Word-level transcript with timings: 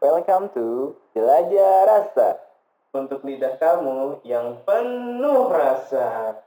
Welcome 0.00 0.48
to 0.56 0.96
Jelajah 1.12 1.84
Rasa. 1.84 2.40
Untuk 2.96 3.20
lidah 3.20 3.60
kamu 3.60 4.24
yang 4.24 4.64
penuh 4.64 5.52
rasa. 5.52 6.40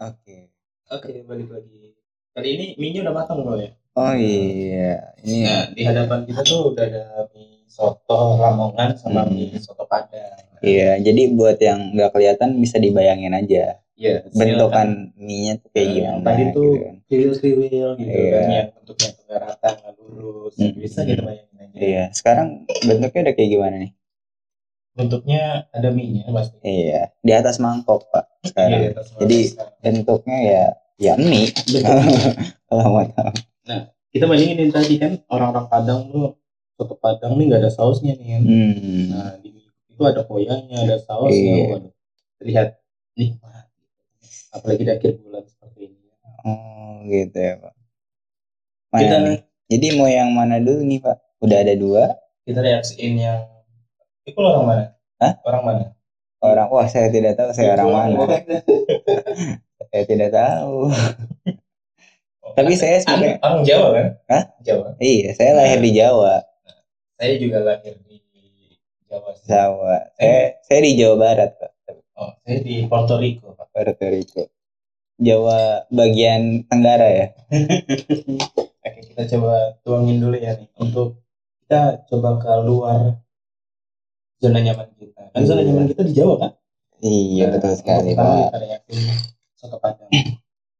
Oke. 0.00 0.48
Oke, 0.90 1.12
balik 1.28 1.48
lagi. 1.52 1.94
Kali 2.32 2.48
ini 2.56 2.66
mie 2.80 3.00
udah 3.04 3.14
matang 3.14 3.44
loh 3.44 3.58
ya. 3.58 3.70
Oh 3.98 4.14
iya, 4.14 5.02
ini 5.26 5.44
Nah, 5.44 5.66
di 5.74 5.82
hadapan 5.82 6.22
kita 6.22 6.40
tuh 6.46 6.72
udah 6.72 6.84
ada 6.86 7.04
mie 7.34 7.66
soto 7.66 8.38
Lamongan 8.38 8.94
sama 8.96 9.26
Hmm. 9.26 9.34
mie 9.34 9.58
soto 9.60 9.84
Padang. 9.84 10.40
iya. 10.64 10.96
Jadi 10.98 11.34
buat 11.36 11.58
yang 11.60 11.92
nggak 11.94 12.10
kelihatan 12.16 12.56
bisa 12.62 12.78
dibayangin 12.80 13.34
aja 13.34 13.79
Iya, 14.00 14.24
bentukan 14.32 14.88
mie-nya 15.14 15.54
tuh 15.56 15.68
kayak 15.70 15.86
Yang 15.86 15.94
gimana. 15.94 16.24
tadi 16.24 16.42
tuh 16.46 16.48
gitu 16.48 16.80
kan. 16.80 16.94
kriwil-kriwil 17.04 17.88
gitu 17.94 18.08
Iya. 18.10 18.32
kan 18.32 18.48
yang 18.50 18.68
bentuknya 18.72 19.08
tuh 19.10 19.22
nggak 19.22 19.40
rata 19.42 19.68
nggak 19.70 19.92
lurus 20.00 20.54
Hmm. 20.56 20.72
bisa 20.74 21.00
kita 21.02 21.22
bayangin 21.22 21.56
aja 21.60 21.76
Iya. 21.78 22.04
Sekarang 22.10 22.46
bentuknya 22.80 23.20
udah 23.22 23.34
kayak 23.34 23.50
gimana 23.50 23.76
nih? 23.78 23.92
bentuknya 24.90 25.40
ada 25.70 25.88
mie 25.88 26.10
nya 26.10 26.28
pasti 26.30 26.56
Iya. 26.62 27.02
Di 27.18 27.32
atas 27.32 27.56
mangkok 27.56 28.08
pak. 28.08 28.24
Sekarang. 28.42 28.72
Iya, 28.74 28.88
atas 28.90 29.06
bawah 29.06 29.20
Jadi 29.22 29.38
sekarang. 29.46 29.74
bentuknya 29.80 30.36
ya 30.42 30.64
ya 30.98 31.12
mie. 31.16 31.48
Kalau 32.68 32.84
mau 32.88 33.04
tahu. 33.06 33.32
kita 34.10 34.24
bandingin 34.26 34.68
tadi 34.68 34.94
kan 34.96 35.12
orang-orang 35.28 35.66
Padang 35.66 36.00
tuh 36.08 36.34
soto 36.74 36.96
Padang 36.96 37.36
nih 37.36 37.46
nggak 37.46 37.60
ada 37.60 37.70
sausnya 37.70 38.12
nih 38.12 38.28
kan 38.28 38.42
Hmm. 38.42 39.04
nah 39.08 39.30
di 39.38 39.54
itu 39.86 40.02
ada 40.02 40.22
koyanya 40.22 40.76
ada 40.80 40.98
sausnya 40.98 41.54
Iya. 41.54 41.66
waduh 41.70 41.92
terlihat 42.36 42.68
nikmat 43.14 43.69
apalagi 44.50 44.82
di 44.82 44.92
akhir 44.92 45.12
bulan 45.22 45.44
seperti 45.46 45.78
ini 45.90 45.98
Oh 46.40 47.04
gitu 47.04 47.36
ya 47.36 47.54
pak. 47.60 47.74
Mana 48.90 49.00
kita 49.00 49.16
nih? 49.22 49.38
Jadi 49.70 49.86
mau 49.94 50.08
yang 50.08 50.30
mana 50.32 50.56
dulu 50.58 50.80
nih 50.82 50.98
pak? 51.00 51.16
Udah 51.40 51.58
ada 51.62 51.74
dua 51.76 52.04
kita 52.42 52.60
reaksiin 52.60 53.14
yang 53.20 53.40
itu 54.24 54.36
orang 54.40 54.64
mana 54.66 54.84
Hah? 55.20 55.32
orang 55.44 55.62
mana 55.62 55.84
orang. 56.40 56.66
Wah 56.68 56.88
saya 56.88 57.12
tidak 57.12 57.36
tahu 57.36 57.50
saya 57.52 57.76
orang 57.76 57.90
mana. 57.92 58.16
Saya 59.90 60.06
tidak 60.06 60.30
tahu. 60.30 60.86
Tapi 62.54 62.72
saya 62.78 63.02
sebagai 63.02 63.42
orang 63.42 63.62
Jawa 63.66 63.88
kan 63.90 64.06
Hah? 64.30 64.42
Jawa 64.62 64.86
Iya, 65.02 65.34
saya 65.34 65.50
lahir 65.56 65.78
di 65.82 65.90
Jawa. 65.96 66.46
saya 67.18 67.34
juga 67.42 67.58
lahir 67.64 67.94
di 68.06 68.16
Jawa. 69.10 69.30
Jawa. 69.42 69.94
Saya 70.14 70.62
saya 70.62 70.80
di 70.86 70.92
Jawa 70.94 71.16
Barat, 71.18 71.50
Pak. 71.58 71.70
Oh, 72.20 72.36
saya 72.44 72.60
di 72.60 72.84
Puerto 72.84 73.16
Rico, 73.16 73.56
Pak. 73.56 73.72
Puerto 73.72 74.04
Rico. 74.12 74.44
Jawa 75.16 75.88
bagian 75.88 76.68
Tenggara 76.68 77.08
ya. 77.08 77.26
Oke, 78.84 79.00
kita 79.08 79.24
coba 79.36 79.80
tuangin 79.80 80.20
dulu 80.20 80.36
ya 80.36 80.52
nih. 80.60 80.68
Untuk 80.76 81.24
kita 81.64 82.04
coba 82.12 82.36
keluar 82.36 83.24
zona 84.36 84.60
nyaman 84.60 84.92
kita. 85.00 85.32
Kan 85.32 85.48
zona 85.48 85.64
nyaman 85.64 85.88
kita 85.88 86.04
di 86.04 86.12
Jawa 86.12 86.34
kan? 86.36 86.52
Iya, 87.00 87.48
Nah, 87.48 87.52
betul 87.56 87.72
sekali, 87.80 88.12
Pak. 88.12 88.52
Kita 88.52 88.76
soto 89.56 89.80
Padang. 89.80 90.12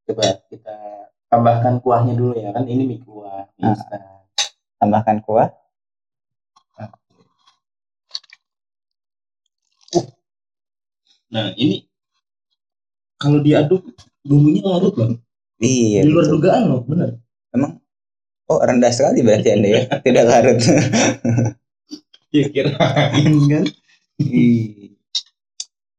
Coba 0.05 0.25
kita 0.45 0.77
tambahkan 1.25 1.81
kuahnya 1.81 2.13
dulu 2.13 2.37
ya 2.37 2.53
kan 2.53 2.69
ini 2.69 2.85
mie 2.85 3.01
kuah, 3.01 3.49
mie 3.57 3.73
Ah. 3.73 4.21
Tambahkan 4.77 5.25
kuah. 5.25 5.49
Nah, 11.31 11.55
ini 11.55 11.87
kalau 13.15 13.39
diaduk 13.39 13.81
bumbunya 14.21 14.61
larut 14.65 14.93
loh. 14.97 15.09
Iya, 15.61 16.03
di 16.03 16.09
luar 16.09 16.25
betul. 16.27 16.35
dugaan 16.41 16.63
loh, 16.67 16.81
bener. 16.85 17.09
Oh, 18.51 18.59
rendah 18.59 18.91
sekali 18.91 19.23
berarti 19.23 19.49
Anda 19.55 19.69
ya. 19.71 19.81
Tidak 20.05 20.25
larut. 20.27 20.59
Ya 22.31 22.47
kirain 22.47 23.35
kan. 23.51 23.67
Ih. 24.23 24.95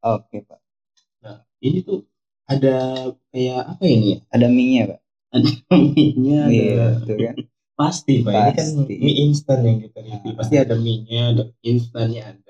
Oke, 0.00 0.40
Pak. 0.40 0.60
Nah, 1.20 1.44
ini 1.60 1.84
tuh 1.84 2.08
ada 2.48 3.04
kayak 3.28 3.76
apa 3.76 3.84
ini 3.84 4.16
ya? 4.16 4.18
Ada 4.32 4.46
mie-nya, 4.48 4.82
Pak. 4.88 5.00
Ada 5.28 5.48
mie-nya, 5.76 6.38
ada 6.40 6.52
Iya, 6.56 6.84
betul 7.04 7.16
kan? 7.20 7.36
pasti 7.72 8.20
pak 8.22 8.32
ini 8.32 8.52
kan 8.52 8.68
Pasti. 8.78 8.94
mie 9.00 9.14
instan 9.26 9.58
yang 9.64 9.78
kita 9.80 9.98
review 10.04 10.30
Ah. 10.32 10.36
pasti 10.38 10.54
ada 10.60 10.74
mie 10.76 11.02
nya 11.08 11.22
ada 11.34 11.42
instannya 11.66 12.20
ada 12.22 12.41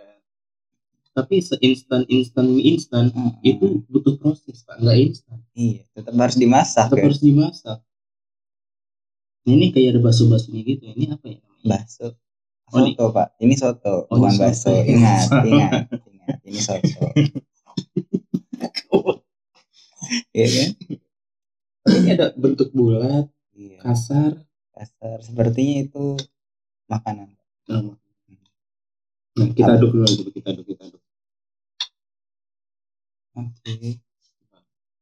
tapi 1.13 1.41
seinstan 1.41 2.03
instan 2.09 2.49
mie 2.49 2.65
instan 2.73 3.13
Mm-mm. 3.13 3.37
itu 3.45 3.85
butuh 3.87 4.17
proses 4.17 4.65
pak 4.65 4.81
nggak 4.81 4.97
instan 4.99 5.39
iya, 5.53 5.85
tetap 5.93 6.13
harus 6.15 6.37
dimasak 6.37 6.89
tetap 6.89 6.99
ya. 6.99 7.05
harus 7.09 7.21
dimasak 7.21 7.79
Nah, 9.43 9.59
ini 9.59 9.75
kayak 9.75 9.99
ada 9.99 10.01
bakso 10.07 10.31
baksonya 10.31 10.63
gitu 10.63 10.87
ini 10.87 11.11
apa 11.11 11.27
ya? 11.27 11.43
Bakso. 11.67 12.15
Oh, 12.71 12.79
Soto, 12.79 13.11
Pak. 13.11 13.35
Ini 13.43 13.55
soto, 13.59 14.07
Oh, 14.07 14.15
bukan 14.23 14.39
bakso. 14.39 14.71
Ingat, 14.71 15.27
ingat, 15.43 15.73
ingat. 15.91 16.37
Ini 16.47 16.61
soto. 16.63 17.11
Iya 20.31 20.47
kan? 20.47 20.69
ini 21.91 22.09
ada 22.15 22.27
bentuk 22.35 22.71
bulat 22.71 23.27
Iya. 23.51 23.83
kasar 23.83 24.39
Kasar. 24.71 25.19
Sepertinya 25.27 25.91
itu 25.91 26.05
makanan. 26.87 27.35
nah, 27.67 27.83
nah, 29.35 29.49
kita 29.59 29.75
aduk 29.75 29.91
dulu 29.91 30.07
dulu 30.07 30.31
kita 30.31 30.49
aduk 30.55 30.67
kita 30.71 30.83
aduk 30.87 31.02
Oke. 33.33 33.99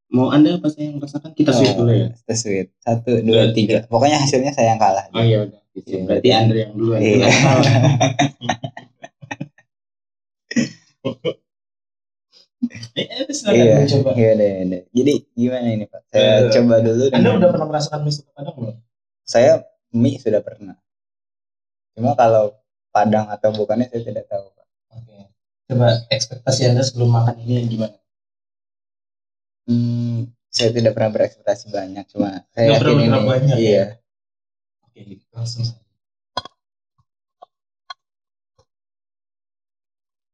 mau 0.08 0.26
anda 0.28 0.54
apa 0.54 0.66
saya 0.66 0.90
yang 0.90 0.98
rasakan 0.98 1.30
kita 1.32 1.50
sweet 1.50 1.74
dulu 1.74 1.92
ya 1.92 2.08
Kita 2.10 2.34
sweet. 2.34 2.66
Satu, 2.78 3.22
dua, 3.22 3.46
Dua, 3.46 3.54
tiga. 3.54 3.76
Pokoknya 3.86 4.18
hasilnya 4.18 4.50
saya 4.50 4.74
yang 4.74 4.80
kalah. 4.80 5.06
oh 5.10 5.22
iya 5.22 5.38
udah 5.44 5.58
Iya. 5.70 6.02
berarti 6.02 6.28
anda 6.30 6.54
yang 6.58 6.72
dulu 6.74 6.92
Iya. 6.98 7.30
Eh, 12.92 13.06
eh, 13.08 13.24
Iya, 13.56 13.88
iya 13.88 14.30
deh, 14.36 14.50
iya 14.52 14.64
deh. 14.68 14.82
Jadi 14.92 15.12
gimana 15.32 15.66
ini 15.72 15.84
Pak? 15.88 16.00
Saya 16.12 16.44
Eh, 16.44 16.52
coba 16.52 16.74
dulu. 16.84 17.04
Anda 17.08 17.16
dengan- 17.16 17.36
udah 17.40 17.48
pernah 17.50 17.68
merasakan 17.72 18.00
mie 18.04 18.12
soto 18.12 18.30
padang 18.36 18.54
belum? 18.54 18.76
Saya 19.24 19.52
mie 19.92 20.20
sudah 20.20 20.42
pernah. 20.44 20.76
Cuma 21.96 22.12
kalau 22.12 22.52
padang 22.90 23.32
atau 23.32 23.48
bukannya 23.54 23.88
saya 23.88 24.04
tidak 24.04 24.28
tahu 24.28 24.44
Pak. 24.52 24.66
Oke. 24.92 25.16
Coba 25.72 25.86
ekspektasi 26.10 26.60
Anda 26.68 26.82
sebelum 26.84 27.08
makan 27.08 27.40
ini 27.40 27.64
gimana? 27.64 27.96
Hmm, 29.70 30.26
saya 30.50 30.74
tidak 30.74 30.98
pernah 30.98 31.14
berekspektasi 31.14 31.70
banyak. 31.70 32.04
Cuma 32.10 32.42
saya 32.50 32.74
Nggak 32.74 32.82
yakin 32.82 32.98
ini. 32.98 33.20
banyak, 33.22 33.56
iya. 33.62 33.70
ya? 33.70 33.86
Oke, 34.82 35.00
langsung 35.30 35.62
saja. 35.62 35.78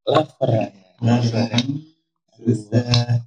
Lapar. 0.09 0.73
Lapar. 1.05 1.61
Susah. 2.41 3.21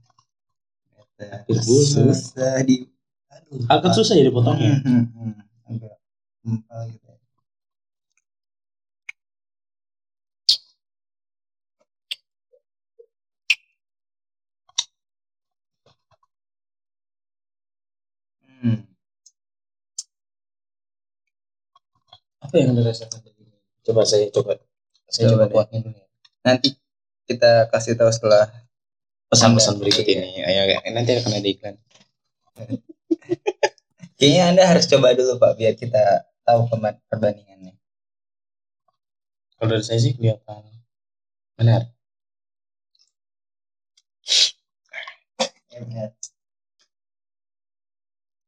Susah 1.62 2.56
di. 2.66 2.90
Aduh. 3.30 3.70
Agak 3.70 3.92
susah 3.94 4.18
ya 4.18 4.26
dipotongnya. 4.26 4.82
Hmm, 4.82 5.06
hmm, 5.14 5.14
hmm. 5.14 5.70
Agak 5.70 5.94
empal 6.42 6.80
gitu. 6.90 7.09
Ya. 18.60 18.64
Hmm. 18.68 18.80
Apa 22.40 22.54
yang 22.56 22.76
Anda 22.76 22.82
rasakan 22.84 23.20
tadi? 23.24 23.42
Coba 23.84 24.04
saya 24.04 24.28
coba. 24.28 24.60
Saya 25.08 25.32
Coba 25.32 25.48
coba, 25.48 25.52
kuatnya 25.52 25.78
dulu 25.88 25.96
ya. 25.96 26.06
Nanti 26.44 26.68
kita 27.24 27.72
kasih 27.72 27.96
tahu 27.96 28.12
setelah 28.12 28.48
Pesan-pesan 29.30 29.78
berikut 29.78 30.02
iya. 30.10 30.26
ini. 30.26 30.42
Ayo, 30.42 30.74
nanti 30.90 31.14
akan 31.14 31.38
ada 31.38 31.46
iklan. 31.48 31.78
Kayaknya 34.18 34.42
Anda 34.50 34.62
harus 34.66 34.90
coba 34.90 35.14
dulu 35.14 35.38
Pak 35.38 35.54
biar 35.54 35.78
kita 35.78 36.26
tahu 36.42 36.66
perbandingannya. 37.06 37.78
Kalau 39.54 39.70
dari 39.70 39.86
saya 39.86 40.02
sih 40.02 40.18
kelihatan 40.18 40.66
benar. 41.54 41.86
Ini 45.78 46.10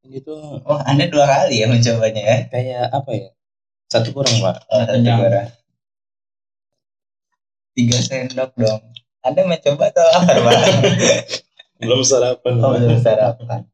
tuh 0.03 0.59
Oh, 0.67 0.81
Anda 0.83 1.07
dua 1.07 1.25
kali 1.31 1.63
ya 1.63 1.67
mencobanya 1.71 2.23
ya? 2.23 2.39
kayak 2.51 2.85
apa 2.91 3.11
ya? 3.15 3.29
Satu 3.87 4.11
kurang 4.11 4.37
pak. 4.43 4.57
Oh, 4.73 4.83
satu 4.83 4.99
barang. 4.99 5.49
Tiga 7.73 7.99
sendok 8.03 8.51
dong. 8.59 8.83
Anda 9.23 9.47
mencoba 9.47 9.95
atau 9.95 10.03
lapar, 10.03 10.37
Pak? 10.43 10.57
Belum 11.83 12.03
sarapan. 12.07 12.53
oh, 12.63 12.79
belum 12.79 12.99
sarapan. 13.03 13.67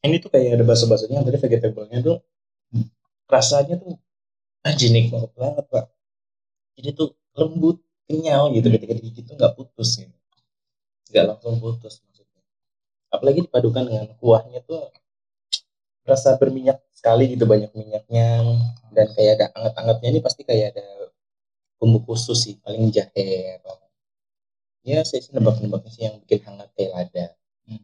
Ini 0.00 0.16
tuh 0.22 0.30
kayak 0.32 0.56
ada 0.56 0.64
bakso-baksonya, 0.64 1.20
tadi 1.20 1.36
vegetable-nya 1.36 1.98
tuh 2.00 2.16
rasanya 3.28 3.76
tuh 3.76 4.00
anjing 4.64 4.96
nikmat 4.96 5.28
banget 5.36 5.64
pak. 5.68 5.92
Jadi 6.80 6.88
tuh 6.96 7.08
lembut 7.36 7.84
kenyal 8.08 8.48
gitu 8.56 8.72
ketika 8.72 8.92
digigit 8.96 9.24
tuh 9.28 9.36
nggak 9.36 9.52
putus 9.60 10.00
gitu 10.00 10.16
nggak 11.12 11.24
langsung 11.24 11.56
putus 11.60 12.04
apalagi 13.12 13.44
dipadukan 13.46 13.84
dengan 13.88 14.06
kuahnya 14.20 14.60
tuh 14.64 14.92
rasa 16.08 16.40
berminyak 16.40 16.80
sekali 16.96 17.36
gitu 17.36 17.44
banyak 17.44 17.70
minyaknya. 17.76 18.28
Dan 18.94 19.06
kayak 19.14 19.32
ada 19.38 19.46
anget-angetnya 19.56 20.08
ini 20.16 20.20
pasti 20.24 20.42
kayak 20.48 20.76
ada 20.76 20.86
bumbu 21.78 22.02
khusus 22.06 22.38
sih 22.44 22.54
paling 22.64 22.90
jahe 22.90 23.60
atau 23.60 23.78
ya 24.82 25.04
saya 25.04 25.20
sih 25.22 25.32
nebak-nebaknya 25.36 25.90
sih 25.94 26.02
yang 26.08 26.16
bikin 26.24 26.40
hangat 26.48 26.68
kayak 26.74 26.92
lada. 26.96 27.26
Hmm. 27.68 27.82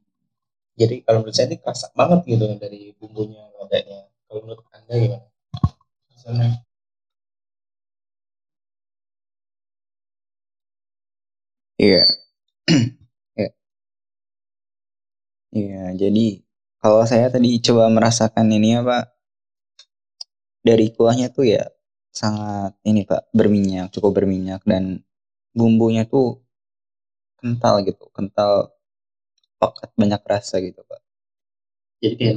jadi 0.81 0.95
kalau 1.05 1.19
menurut 1.23 1.37
saya 1.37 1.47
ini 1.53 1.59
kerasa 1.63 1.87
banget 1.95 2.21
gitu 2.27 2.45
dari 2.59 2.81
bumbunya 2.99 3.45
ladanya. 3.61 4.09
Kalau 4.27 4.41
menurut 4.43 4.67
anda 4.75 4.95
gimana? 4.99 5.27
Misalnya, 6.11 6.65
Iya. 11.79 12.03
Iya, 15.59 15.85
jadi 16.03 16.25
kalau 16.83 17.03
saya 17.11 17.27
tadi 17.35 17.51
coba 17.67 17.85
merasakan 17.97 18.47
ini 18.57 18.69
ya 18.77 18.81
Pak, 18.89 19.05
dari 20.67 20.87
kuahnya 20.97 21.29
tuh 21.37 21.45
ya 21.55 21.63
sangat 22.21 22.73
ini 22.89 23.03
Pak, 23.11 23.23
berminyak, 23.39 23.87
cukup 23.95 24.13
berminyak 24.23 24.63
dan 24.71 25.03
bumbunya 25.59 26.05
tuh 26.13 26.43
kental 27.41 27.75
gitu, 27.89 28.05
kental 28.17 28.53
pekat 29.61 29.91
banyak 30.01 30.23
rasa 30.33 30.57
gitu 30.67 30.81
Pak. 30.91 31.01
jadi 32.03 32.15
kayak 32.21 32.37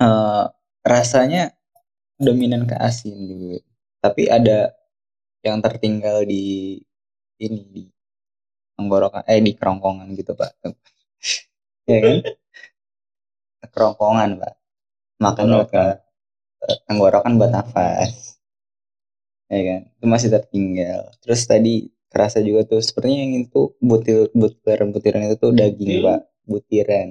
Eh, 0.00 0.44
rasanya 0.82 1.52
dominan 2.20 2.64
ke 2.70 2.76
asin 2.78 3.14
gitu. 3.30 3.60
Tapi 4.04 4.28
ada 4.32 4.72
yang 5.46 5.60
tertinggal 5.64 6.24
di 6.28 6.78
ini 7.40 7.60
di 7.74 7.84
tenggorokan 8.76 9.24
eh 9.28 9.40
di 9.46 9.52
kerongkongan 9.58 10.08
gitu 10.18 10.32
pak 10.40 10.50
ya 11.90 11.98
kan? 12.04 12.16
Kerongkongan 13.72 14.30
pak. 14.40 14.54
Makan 15.20 15.46
ke 15.68 15.84
tenggorokan 16.88 17.32
buat 17.38 17.50
nafas. 17.52 18.38
Ya 19.50 19.60
kan? 19.68 19.80
Itu 19.98 20.06
masih 20.06 20.28
tertinggal. 20.30 21.10
Terus 21.22 21.42
tadi 21.44 21.74
kerasa 22.10 22.38
juga 22.42 22.66
tuh 22.66 22.80
sepertinya 22.82 23.18
yang 23.22 23.34
itu 23.46 23.60
butir 23.78 24.30
butiran 24.34 24.88
butiran 24.94 25.22
itu 25.26 25.36
tuh 25.38 25.50
daging 25.54 25.92
Butir? 25.98 26.06
pak. 26.06 26.20
Butiran. 26.46 27.08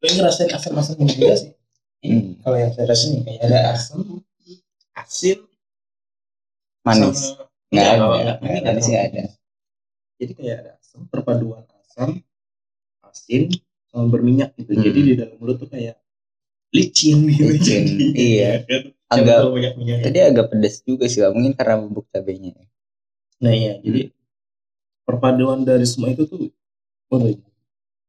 Ini 0.00 0.12
ngerasain 0.16 0.50
asam-asam 0.50 0.96
juga 1.04 1.36
sih. 1.36 1.52
Hmm. 2.00 2.40
kalau 2.40 2.56
yang 2.56 2.72
saya 2.72 2.88
rasain 2.88 3.12
nih 3.12 3.22
kayak 3.28 3.40
ada 3.44 3.58
asam 3.76 4.00
asin 4.96 5.36
manis. 6.80 7.36
sama 7.36 7.44
nggak 7.68 7.84
Nggak, 7.84 7.92
ada 7.92 8.04
nggak, 8.24 8.36
ini 8.40 8.58
nggak 8.64 8.76
sih 8.80 8.96
ada. 8.96 9.22
Jadi 10.16 10.32
kayak 10.32 10.56
ada 10.64 10.70
asam 10.80 11.00
perpaduan 11.12 11.64
asam 11.84 12.24
asin 13.04 13.52
sama 13.90 14.06
berminyak 14.06 14.54
gitu. 14.54 14.70
Hmm. 14.72 14.82
jadi 14.86 14.98
di 15.02 15.12
dalam 15.18 15.36
mulut 15.36 15.58
tuh 15.58 15.66
kayak 15.66 15.98
licin 16.70 17.26
gitu. 17.26 17.50
Licin, 17.50 17.82
Jadi, 17.84 18.06
iya. 18.14 18.62
Agak- 19.10 19.42
minyak 19.74 20.06
tadi 20.06 20.18
agak 20.22 20.54
pedas 20.54 20.86
juga 20.86 21.10
sih 21.10 21.18
mungkin 21.34 21.58
karena 21.58 21.82
bubuk 21.82 22.06
cabenya 22.14 22.54
nah 23.42 23.50
iya. 23.50 23.82
Jadi 23.82 24.14
perpaduan 25.02 25.66
dari 25.66 25.82
semua 25.82 26.14
itu 26.14 26.30
tuh 26.30 26.46
waduh, 27.10 27.34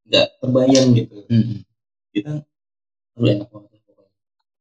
nggak 0.05 0.27
terbayang 0.37 0.93
gitu. 0.93 1.25
Hmm. 1.25 1.65
kita 2.13 2.45
lu 3.17 3.25
enak 3.25 3.49
banget 3.49 3.81
pokoknya. 3.81 4.13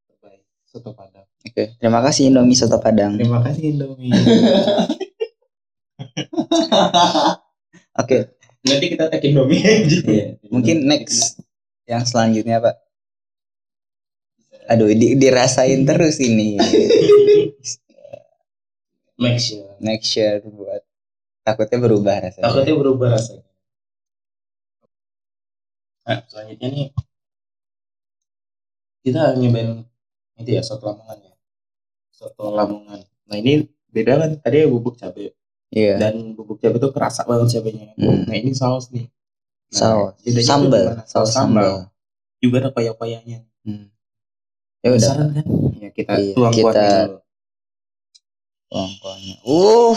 Terbaik 0.09 0.41
soto 0.65 0.97
padang. 0.97 1.29
Oke, 1.41 1.73
terima 1.77 2.01
kasih 2.01 2.29
Indomie 2.29 2.53
Soto 2.53 2.77
Padang. 2.77 3.17
terima 3.17 3.41
kasih 3.41 3.73
Indomie. 3.73 4.09
Oke, 8.01 8.17
nanti 8.67 8.85
kita 8.93 9.09
tag 9.11 9.23
Indomie 9.25 9.61
aja 9.65 9.99
iya. 10.05 10.25
mungkin 10.53 10.85
next 10.89 11.41
yang 11.89 12.03
selanjutnya 12.05 12.61
Pak. 12.61 12.75
Aduh, 14.71 14.89
di- 14.95 15.17
dirasain 15.21 15.81
terus 15.89 16.17
ini. 16.23 16.55
make 19.17 19.39
sure 19.39 19.75
Next 19.79 20.07
share 20.11 20.41
buat 20.43 20.81
takutnya 21.45 21.77
berubah 21.81 22.15
rasanya. 22.25 22.45
takutnya 22.47 22.75
berubah 22.77 23.07
rasanya 23.17 23.45
nah 26.05 26.19
selanjutnya 26.29 26.67
nih 26.75 26.87
kita 29.05 29.21
nyobain 29.39 29.69
itu 30.41 30.51
ya 30.57 30.61
soto 30.65 30.83
lamongan 30.89 31.17
ya 31.27 31.33
soto 32.19 32.45
lamongan 32.57 32.99
nah 33.29 33.37
ini 33.41 33.53
beda 33.93 34.13
kan 34.21 34.31
tadi 34.43 34.57
bubuk 34.69 34.95
cabai 35.01 35.29
Iya. 35.71 35.95
dan 35.97 36.35
bubuk 36.35 36.59
cabai 36.59 36.75
itu 36.75 36.89
kerasa 36.91 37.23
banget 37.23 37.47
cabainya 37.55 37.95
Hmm. 37.95 38.27
nah 38.27 38.35
ini 38.35 38.51
saus 38.51 38.91
nih 38.91 39.07
Saus, 39.71 40.19
bedanya 40.19 40.35
tuh 40.35 40.43
sambal, 40.43 40.85
saus 41.07 41.31
sambal. 41.31 41.87
juga 42.37 42.59
ada 42.59 42.69
koyak-koyaknya 42.69 43.47
Hmm. 43.61 43.87
Ya 44.81 44.89
udah, 44.89 44.99
Penasaran 44.99 45.29
kan 45.31 45.45
ya 45.77 45.89
kita 45.91 46.13
Iya, 46.17 46.33
tuang 46.33 46.51
kita- 46.51 46.65
kuahnya 46.65 47.05
dulu 47.05 47.19
pokoknya. 48.71 49.35
Uh. 49.43 49.95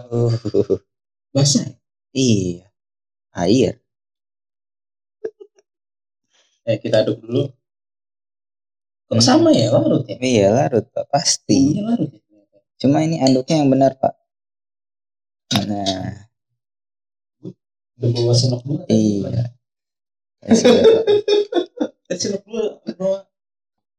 Uh. 0.00 0.32
basah 1.34 1.62
ya? 1.62 1.74
Iya. 2.12 2.66
Air. 3.32 3.74
eh 6.62 6.76
kita 6.76 7.02
aduk 7.02 7.22
dulu 7.22 7.48
kok 9.10 9.18
Hmm. 9.18 9.26
sama 9.26 9.50
ya 9.50 9.74
larut 9.74 10.06
ya 10.06 10.16
Iya 10.22 10.46
larut 10.54 10.86
Pak, 10.88 11.10
pasti. 11.10 11.58
Bumbunya 11.74 11.82
larut 11.84 12.10
ya 12.14 12.20
Cuma 12.78 13.02
ini 13.02 13.18
anduknya 13.18 13.60
yang 13.60 13.68
benar 13.68 13.92
Pak. 13.98 14.14
Nah, 15.60 16.30
udah 17.98 18.10
bawa 18.14 18.32
dulu 18.32 18.76
gimana? 18.86 18.86
iya. 18.88 19.44
Ya, 20.40 20.54
Pak. 20.54 20.80
Eh, 22.06 22.16
senok 22.16 22.42
dulu 22.46 22.64
bawa 22.96 23.18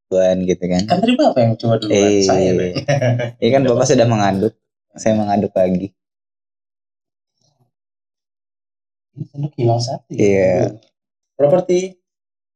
Buan 0.08 0.38
gitu 0.44 0.63
kan. 0.66 0.84
kan 0.88 1.00
tadi 1.00 1.16
bapak 1.16 1.40
yang 1.40 1.54
coba 1.56 1.75
duluan 1.80 1.96
Eh, 1.96 2.19
saya 2.24 2.52
Iya 3.38 3.50
kan 3.50 3.62
Bapak 3.64 3.86
sudah 3.86 4.04
mengaduk. 4.04 4.54
Saya 4.92 5.14
mengaduk 5.16 5.52
lagi. 5.54 5.88
Ini 9.12 9.24
senok 9.28 9.52
hilang 9.56 9.80
satu 9.80 10.07
ya. 10.12 10.24
Iya. 10.24 10.52
properti 11.36 12.00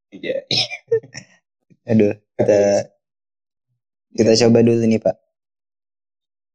iya 0.09 0.45
Aduh, 1.85 2.17
kita 2.33 2.89
kita 4.17 4.31
coba 4.45 4.59
dulu 4.65 4.83
nih 4.89 5.01
Pak. 5.01 5.17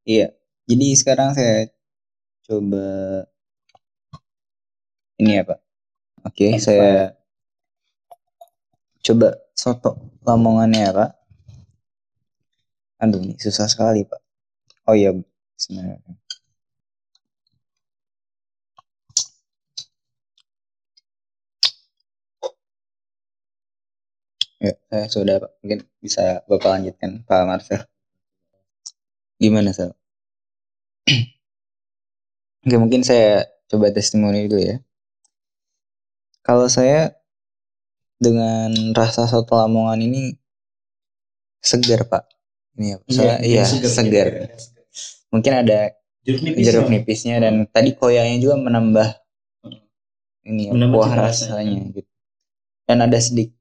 Iya. 0.03 0.27
Jadi 0.67 0.87
sekarang 0.97 1.31
saya 1.31 1.71
coba 2.47 2.85
ini 5.21 5.39
ya 5.39 5.43
Pak. 5.47 5.59
Oke, 6.27 6.53
Enak, 6.53 6.61
saya 6.61 7.15
coba 9.01 9.39
soto 9.57 9.91
lamongannya 10.27 10.79
ya 10.89 10.91
Pak. 10.93 11.11
Aduh, 13.01 13.21
ini 13.23 13.33
susah 13.39 13.65
sekali 13.65 14.05
Pak. 14.05 14.21
Oh 14.85 14.93
iya, 14.97 15.15
sebenarnya. 15.57 15.97
Ya, 24.61 24.77
saya 24.93 25.05
sudah 25.09 25.35
Pak. 25.41 25.51
Mungkin 25.65 25.79
bisa 26.05 26.45
Bapak 26.45 26.69
lanjutkan 26.77 27.25
Pak 27.25 27.49
Marcel. 27.49 27.81
Gimana, 29.41 29.73
Sal? 29.73 29.97
Oke, 32.61 32.77
mungkin 32.77 33.01
saya 33.01 33.49
coba 33.65 33.89
testimoni 33.89 34.45
dulu 34.45 34.61
ya. 34.61 34.77
Kalau 36.45 36.69
saya 36.69 37.17
dengan 38.21 38.93
rasa 38.93 39.25
soto 39.25 39.57
Lamongan 39.57 39.97
ini 40.05 40.37
segar, 41.57 42.05
Pak. 42.05 42.29
Ini 42.77 42.85
ya, 42.85 42.97
soalnya, 43.09 43.37
iya, 43.41 43.63
segar. 43.65 44.53
Mungkin 45.33 45.53
ada 45.57 45.97
jeruk 46.21 46.41
nipis 46.45 46.63
jeruk 46.69 46.85
ya? 46.85 46.91
nipisnya 46.93 47.35
dan 47.41 47.65
tadi 47.65 47.97
koyanya 47.97 48.37
juga 48.37 48.61
menambah 48.61 49.09
ini 50.45 50.69
ya, 50.69 50.71
Menambah 50.77 50.97
kuah 51.01 51.13
rasanya. 51.17 51.81
gitu. 51.97 52.05
Dan 52.85 52.97
ada 53.01 53.17
sedikit 53.17 53.57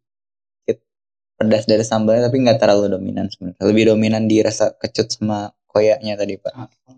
pedas 1.40 1.64
dari 1.64 1.80
sambalnya 1.80 2.28
tapi 2.28 2.44
nggak 2.44 2.60
terlalu 2.60 2.92
dominan 2.92 3.32
sebenarnya. 3.32 3.64
Lebih 3.64 3.84
dominan 3.96 4.28
di 4.28 4.44
rasa 4.44 4.76
kecut 4.76 5.08
sama 5.08 5.48
koyaknya 5.64 6.20
tadi 6.20 6.36
pak. 6.36 6.52
Asam. 6.52 6.96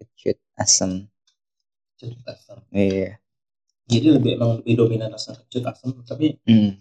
Kecut, 0.00 0.38
asam. 0.56 0.90
Jeruk 2.00 2.24
asam 2.24 2.64
Iya. 2.72 3.20
jadi 3.84 4.16
lebih 4.16 4.40
emang 4.40 4.64
lebih 4.64 4.72
dominan 4.80 5.12
rasa 5.12 5.36
kecut 5.36 5.60
asam 5.68 5.92
tapi 6.00 6.40
Hmm. 6.48 6.80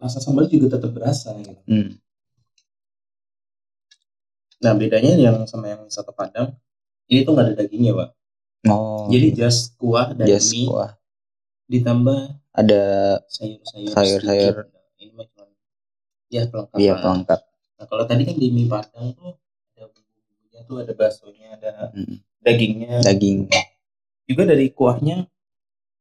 rasa 0.00 0.24
sambal 0.24 0.48
juga 0.48 0.80
tetap 0.80 0.96
berasa 0.96 1.36
gitu 1.36 1.52
Hmm. 1.68 2.00
nah 4.56 4.72
bedanya 4.72 5.12
yang 5.20 5.44
sama 5.44 5.68
yang 5.68 5.84
soto 5.92 6.16
padang 6.16 6.56
ini 7.12 7.28
tuh 7.28 7.36
nggak 7.36 7.44
ada 7.44 7.54
dagingnya 7.60 7.92
pak 7.92 8.10
Oh. 8.66 9.06
jadi 9.12 9.36
just 9.36 9.76
kuah 9.76 10.16
dan 10.16 10.24
just 10.24 10.50
mie 10.50 10.64
kuah. 10.64 10.96
ditambah 11.68 12.40
Ada 12.56 12.82
sayur-sayur 13.28 13.92
Sayur-sayur. 13.92 14.54
Nah, 14.64 14.96
ini 14.96 15.12
cuma 16.44 16.68
ya 16.68 16.68
pelengkap 16.68 16.78
iya 16.78 16.92
pelengkap. 17.00 17.40
nah 17.76 17.86
kalau 17.88 18.04
tadi 18.04 18.22
kan 18.28 18.36
di 18.36 18.48
mie 18.52 18.68
padang 18.68 19.12
tuh 19.16 19.32
Ya 20.56 20.64
tuh 20.64 20.80
ada 20.80 20.88
baksonya, 20.96 21.52
ada 21.60 21.92
Hmm. 21.92 22.16
dagingnya. 22.40 23.04
daging 23.04 23.44
Juga 24.24 24.48
dari 24.48 24.72
kuahnya 24.72 25.28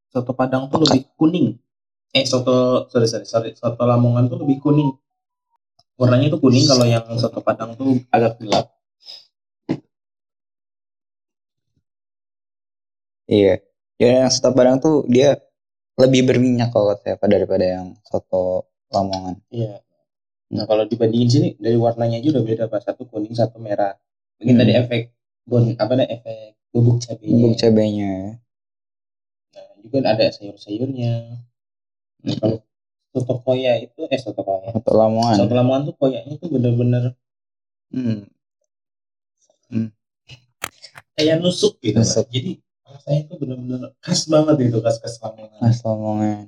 soto 0.07 0.31
Padang 0.31 0.71
tuh 0.71 0.79
lebih 0.79 1.11
kuning. 1.19 1.59
Eh 2.15 2.23
soto 2.23 2.87
sorry 2.87 3.03
sorry 3.03 3.27
sorry 3.27 3.51
soto 3.51 3.83
Lamongan 3.83 4.31
tuh 4.31 4.39
lebih 4.47 4.63
kuning. 4.63 4.95
Warnanya 5.99 6.31
tuh 6.31 6.39
kuning 6.39 6.63
kalau 6.63 6.87
yang 6.87 7.03
soto 7.19 7.43
Padang 7.43 7.75
tuh 7.75 7.99
agak 8.15 8.39
gelap. 8.39 8.71
iya 13.25 13.57
ya 13.97 14.09
yang 14.23 14.29
soto 14.31 14.53
padang 14.53 14.77
tuh 14.77 15.01
dia 15.09 15.35
lebih 15.97 16.27
berminyak 16.29 16.69
kalau 16.69 16.93
kata 16.93 17.15
saya 17.17 17.27
daripada 17.27 17.65
yang 17.65 17.87
soto 18.05 18.69
lamongan 18.93 19.35
Iya. 19.49 19.81
Nah 20.55 20.65
kalau 20.65 20.83
dibandingin 20.87 21.29
sini 21.29 21.47
dari 21.59 21.75
warnanya 21.75 22.17
aja 22.23 22.29
udah 22.33 22.43
beda 22.43 22.63
pak. 22.71 22.79
Satu 22.87 23.03
kuning, 23.05 23.35
satu 23.35 23.59
merah. 23.59 23.93
Mungkin 24.39 24.55
Hmm. 24.55 24.61
tadi 24.63 24.71
efek 24.75 25.01
bon 25.45 25.63
apa 25.77 25.93
nih 25.93 26.07
efek 26.15 26.57
bubuk 26.73 26.97
cabenya. 26.99 27.31
bubuk 27.37 27.53
cabenya 27.55 28.13
Nah, 29.53 29.67
juga 29.83 29.97
ada 30.03 30.25
sayur-sayurnya. 30.27 31.13
Nah, 32.25 32.35
kalau 32.41 32.57
soto 33.13 33.33
koya 33.45 33.79
itu 33.79 34.01
eh 34.09 34.19
soto 34.19 34.41
koya. 34.43 34.73
soto 34.75 34.91
lamongan 34.91 35.35
Soto 35.39 35.53
Lamongan 35.55 35.81
tuh 35.87 35.95
koyaknya 35.95 36.35
tuh 36.41 36.49
bener-bener 36.51 37.03
hmm. 37.93 38.27
kayak 41.15 41.39
nusuk 41.39 41.79
gitu. 41.79 41.95
Pak. 41.99 42.03
Nusuk. 42.03 42.25
Jadi 42.31 42.51
rasanya 42.85 43.21
tuh 43.31 43.37
bener-bener 43.39 43.79
khas 44.03 44.27
banget 44.27 44.55
itu 44.67 44.77
khas-khas 44.83 45.15
Lamongan. 45.23 45.59
khas 45.63 45.79
lamongan 45.83 46.39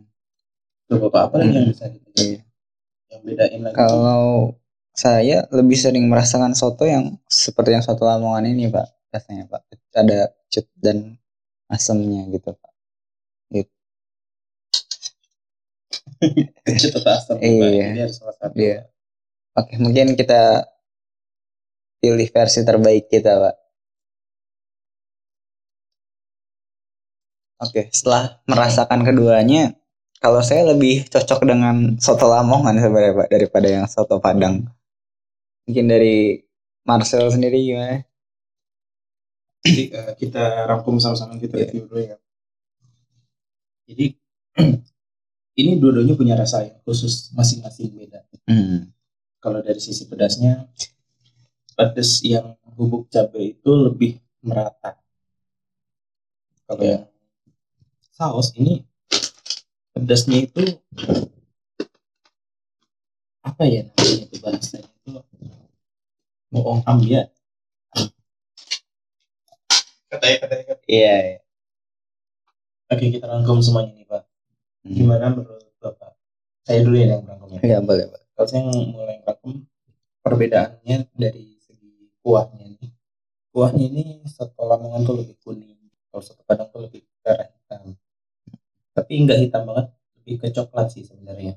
Coba 0.88 1.08
Pak, 1.12 1.22
apa 1.28 1.36
lagi 1.44 1.52
yang 1.52 1.66
Hmm. 1.68 1.72
bisa 1.76 1.86
Iya. 2.18 2.40
Yang 3.12 3.22
bedain 3.24 3.60
lagi? 3.64 3.74
tuh? 3.74 3.78
kalau 3.78 4.26
saya 4.98 5.46
lebih 5.54 5.78
sering 5.78 6.10
merasakan 6.10 6.58
soto 6.58 6.84
yang 6.84 7.16
seperti 7.30 7.78
yang 7.78 7.86
soto 7.86 8.04
lamongan 8.04 8.50
ini 8.50 8.68
pak 8.68 8.88
rasanya 9.14 9.46
pak 9.48 9.62
ada 9.94 10.34
cut 10.50 10.68
dan 10.82 11.16
asamnya 11.70 12.26
gitu 12.34 12.54
pak 12.56 12.68
Itu 16.70 16.88
tetap 16.94 17.22
asam, 17.22 17.38
Pak. 17.38 17.46
Iya. 17.46 17.86
Jadi 17.94 18.00
harus 18.02 18.16
salah 18.18 18.36
satu. 18.38 18.54
Iya. 18.58 18.78
Oke, 19.58 19.74
mungkin 19.82 20.08
kita 20.14 20.70
pilih 22.02 22.28
versi 22.30 22.62
terbaik 22.62 23.10
kita, 23.10 23.32
Pak. 23.38 23.56
Oke, 27.58 27.90
setelah 27.90 28.38
merasakan 28.46 29.02
keduanya, 29.02 29.74
kalau 30.18 30.42
saya 30.42 30.74
lebih 30.74 31.06
cocok 31.08 31.46
dengan 31.46 31.96
soto 32.02 32.26
Lamongan 32.28 32.78
sebenarnya, 32.82 33.14
Pak, 33.24 33.28
daripada 33.30 33.68
yang 33.70 33.86
soto 33.86 34.18
Padang. 34.18 34.66
Mungkin 35.68 35.86
dari 35.86 36.40
Marcel 36.88 37.28
sendiri 37.30 37.60
gimana? 37.60 38.02
Jadi 39.68 39.84
eh, 39.92 40.12
kita 40.16 40.64
rangkum 40.70 40.96
sama-sama 40.98 41.36
kita 41.36 41.60
Iya. 41.60 41.64
review 41.68 41.84
dulu 41.92 42.00
ya. 42.02 42.16
Jadi 43.88 44.06
ini 45.62 45.72
dua-duanya 45.76 46.16
punya 46.16 46.36
rasa 46.40 46.64
yang 46.64 46.80
khusus 46.88 47.30
masing-masing 47.36 47.92
beda. 47.94 48.24
Hmm, 48.48 48.90
Kalau 49.44 49.60
dari 49.60 49.78
sisi 49.84 50.08
pedasnya, 50.08 50.66
pedas 51.76 52.24
yang 52.24 52.56
bubuk 52.74 53.12
cabai 53.12 53.54
itu 53.60 53.72
lebih 53.76 54.18
merata. 54.42 54.96
Kalau 56.64 56.82
Iya. 56.84 56.92
yang 56.96 57.06
saus 58.16 58.56
ini 58.56 58.88
pedasnya 59.98 60.38
itu 60.46 60.64
apa 63.42 63.64
ya 63.66 63.82
namanya 63.90 64.24
itu 64.30 64.38
bahasanya 64.44 64.90
itu 64.94 65.10
bohong 66.54 66.82
ambia. 66.86 67.28
Katanya 70.08 70.38
katanya 70.40 70.64
katanya. 70.72 70.88
Iya, 70.88 71.16
iya. 71.20 71.40
Oke 72.88 73.06
kita 73.12 73.26
rangkum 73.28 73.60
semuanya 73.60 73.92
nih 73.92 74.08
Pak. 74.08 74.24
Hmm. 74.24 74.96
Gimana 74.96 75.26
menurut 75.36 75.68
Bapak? 75.84 76.16
Saya 76.64 76.80
dulu 76.88 76.96
ya 76.96 77.20
yang 77.20 77.28
rangkumnya. 77.28 77.60
Iya, 77.60 77.78
boleh, 77.84 78.06
Pak. 78.08 78.22
Kalau 78.32 78.48
saya 78.48 78.62
mulai 78.64 79.20
rangkum 79.28 79.68
perbedaannya 80.24 80.98
dari 81.12 81.60
segi 81.60 82.16
kuahnya 82.24 82.66
nih. 82.80 82.92
Kuahnya 83.52 83.86
ini 83.92 84.04
soto 84.24 84.64
Lamongan 84.64 85.04
tuh 85.04 85.16
lebih 85.20 85.36
kuning. 85.44 85.76
Kalau 86.08 86.24
soto 86.24 86.42
Padang 86.48 86.72
tuh 86.72 86.88
lebih 86.88 87.04
ke 87.04 87.28
arah 87.28 87.52
hitam. 87.52 88.00
Tapi 88.98 89.12
nggak 89.24 89.40
hitam 89.46 89.64
banget, 89.70 89.88
lebih 90.18 90.36
ke 90.42 90.48
coklat 90.58 90.88
sih 90.94 91.04
sebenarnya. 91.06 91.54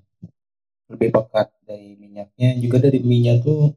Lebih 0.92 1.08
pekat 1.16 1.48
dari 1.64 1.96
minyaknya. 1.96 2.48
Juga 2.60 2.76
dari 2.84 3.00
minyak 3.00 3.36
tuh 3.46 3.72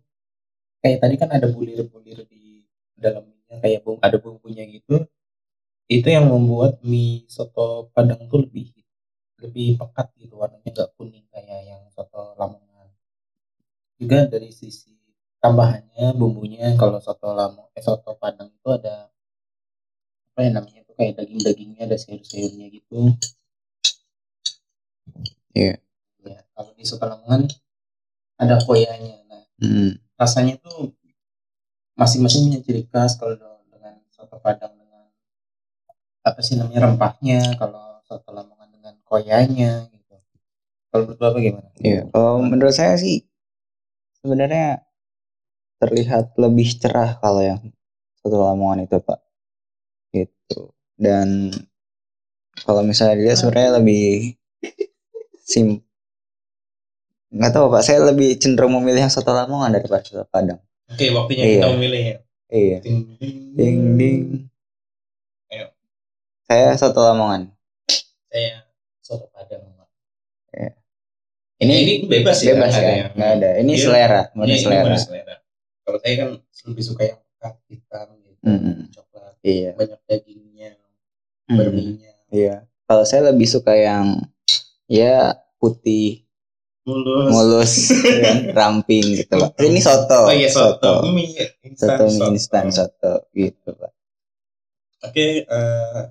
kayak 0.84 1.00
tadi 1.04 1.16
kan 1.22 1.30
ada 1.32 1.48
bulir-bulir 1.48 2.20
di 2.28 2.68
dalam 3.00 3.24
minyak 3.32 3.60
kayak 3.64 3.80
bumbu 3.88 4.00
ada 4.04 4.18
bumbunya 4.20 4.64
gitu. 4.68 5.08
Itu 5.88 6.08
yang 6.12 6.28
membuat 6.28 6.84
mie 6.84 7.24
soto 7.32 7.88
Padang 7.96 8.28
tuh 8.28 8.44
lebih 8.46 8.74
lebih 9.44 9.76
pekat 9.76 10.08
gitu 10.16 10.40
warnanya 10.40 10.70
nggak 10.72 10.90
kuning 10.96 11.28
kayak 11.28 11.62
yang 11.68 11.84
soto 11.92 12.32
Lamongan 12.40 12.88
juga 14.00 14.20
dari 14.32 14.50
sisi 14.56 14.96
tambahannya 15.44 16.16
bumbunya 16.16 16.72
kalau 16.80 17.04
soto 17.04 17.36
Lamongan 17.36 17.76
eh, 17.76 17.84
soto 17.84 18.16
Padang 18.16 18.50
itu 18.56 18.70
ada 18.72 19.12
apa 20.34 20.40
ya 20.42 20.50
namanya 20.56 20.80
itu 20.82 20.94
kayak 20.98 21.14
daging-dagingnya 21.20 21.82
ada 21.86 21.98
sayur-sayurnya 22.00 22.66
gitu 22.74 23.14
Iya. 25.54 25.78
ya 26.26 26.40
kalau 26.54 26.72
di 26.74 26.84
soto 26.86 27.06
Lamongan 27.06 27.46
ada 28.42 28.58
koyanya 28.66 29.22
nah 29.30 29.42
Hmm, 29.62 29.96
rasanya 30.18 30.58
tuh 30.60 30.92
masing-masing 31.96 32.50
punya 32.50 32.60
ciri 32.66 32.84
khas 32.90 33.16
kalau 33.16 33.38
dengan 33.70 34.02
soto 34.10 34.36
Padang 34.42 34.74
dengan 34.76 35.08
apa 36.26 36.40
sih 36.42 36.58
namanya 36.58 36.90
rempahnya 36.90 37.54
kalau 37.62 38.02
soto 38.04 38.34
Lamongan 38.34 38.70
dengan 38.74 38.96
koyanya 39.06 39.88
gitu 39.94 40.16
kalau 40.90 41.06
menurut 41.06 41.20
bapak 41.22 41.40
gimana 41.40 41.70
Iya, 41.80 42.02
kalau 42.10 42.42
menurut 42.42 42.74
saya 42.74 42.98
sih 42.98 43.24
sebenarnya 44.24 44.82
terlihat 45.84 46.34
lebih 46.40 46.80
cerah 46.80 47.20
kalau 47.20 47.44
yang 47.44 47.60
soto 48.24 48.40
Lamongan 48.40 48.88
itu, 48.88 48.98
Pak. 49.04 49.20
Gitu. 50.16 50.72
Dan 50.96 51.52
kalau 52.64 52.88
misalnya 52.88 53.20
dilihat 53.20 53.36
sebenarnya 53.44 53.84
lebih 53.84 54.40
sim 55.44 55.84
nggak 57.34 57.50
tahu 57.50 57.66
Pak, 57.74 57.82
saya 57.82 58.00
lebih 58.06 58.38
cenderung 58.38 58.78
memilih 58.78 59.10
yang 59.10 59.14
soto 59.14 59.34
Lamongan 59.34 59.74
daripada 59.74 60.06
soto 60.06 60.22
Padang. 60.30 60.62
oke 60.86 61.06
waktunya 61.18 61.44
Iya. 61.44 61.54
kita 61.58 61.68
memilih 61.74 62.02
ya 62.04 62.18
Iya. 62.54 62.78
ding 62.86 63.00
ding 63.18 63.38
Ding 63.58 63.80
ding. 63.98 64.22
Ayo. 65.50 65.74
Saya 66.46 66.78
soto 66.78 67.02
Lamongan. 67.02 67.50
saya 68.30 68.66
soto 69.02 69.30
Padang 69.34 69.74
Ini, 71.64 71.74
ini 71.80 71.94
bebas 72.12 72.44
ya 72.44 72.60
bebas 72.60 72.76
nggak 72.76 72.84
ada 72.84 72.92
ya, 72.92 73.06
nggak 73.16 73.32
ada. 73.40 73.50
Ini 73.64 73.72
Iya. 73.72 73.80
selera, 73.80 74.22
murni 74.36 74.52
Iya, 74.52 74.64
selera. 74.68 74.96
selera. 75.00 75.36
Kalau 75.88 75.98
saya 76.04 76.14
kan 76.20 76.30
lebih 76.68 76.84
suka 76.84 77.02
yang 77.08 77.20
pekat 77.24 77.54
hitam 77.72 78.08
gitu, 78.20 78.44
Mm-mm. 78.44 78.76
coklat, 78.92 79.34
Iya. 79.48 79.70
banyak 79.80 80.00
dagingnya, 80.04 80.70
Mm. 81.48 81.56
berminyak, 81.56 82.16
Iya. 82.36 82.56
Kalau 82.84 83.04
saya 83.08 83.32
lebih 83.32 83.48
suka 83.48 83.72
yang 83.80 84.20
ya 84.88 85.38
putih, 85.60 86.28
mulus. 86.84 87.30
mulus, 87.32 87.74
ya, 88.04 88.34
ramping 88.58 89.24
gitu 89.24 89.34
pak. 89.40 89.56
Ini 89.60 89.80
soto. 89.80 90.28
Oh 90.28 90.34
iya 90.34 90.50
soto, 90.52 91.04
soto, 91.04 91.12
mie 91.12 91.56
instan 91.64 91.98
Soto 91.98 92.04
soto. 92.10 92.20
mie 92.20 92.30
instan 92.36 92.66
soto 92.72 93.14
gitu 93.32 93.70
pak. 93.76 93.92
Oke, 95.04 95.44
eh, 95.44 96.02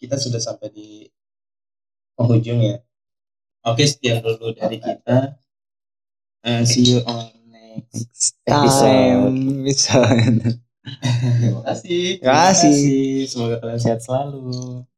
kita 0.00 0.16
sudah 0.16 0.40
sampai 0.40 0.68
di 0.72 0.88
penghujung 2.16 2.64
ya. 2.64 2.80
Oke, 3.68 3.84
sekian 3.84 4.24
dulu 4.24 4.56
dari 4.56 4.80
kita. 4.80 5.36
Eh, 6.46 6.62
see 6.64 6.96
you 6.96 7.04
on 7.04 7.28
next 7.52 8.40
episode. 8.48 9.36
Terima 11.38 11.60
kasih. 11.68 12.22
Terima 12.22 12.36
kasih. 12.48 12.78
Semoga 13.28 13.56
kalian 13.60 13.80
sehat 13.82 14.00
selalu. 14.00 14.88